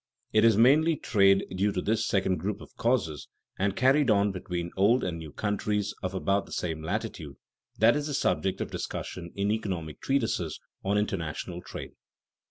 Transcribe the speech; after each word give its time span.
It 0.33 0.43
is 0.43 0.57
mainly 0.57 0.95
trade 0.95 1.45
due 1.55 1.71
to 1.73 1.79
this 1.83 2.07
second 2.07 2.37
group 2.37 2.59
of 2.59 2.75
causes, 2.75 3.27
and 3.59 3.75
carried 3.75 4.09
on 4.09 4.31
between 4.31 4.71
old 4.75 5.03
and 5.03 5.19
new 5.19 5.31
countries 5.31 5.93
of 6.01 6.15
about 6.15 6.47
the 6.47 6.51
same 6.51 6.81
latitude, 6.81 7.35
that 7.77 7.95
is 7.95 8.07
the 8.07 8.15
subject 8.15 8.61
of 8.61 8.71
discussion 8.71 9.31
in 9.35 9.51
economic 9.51 10.01
treatises 10.01 10.59
on 10.83 10.97
international 10.97 11.61
trade. 11.61 11.91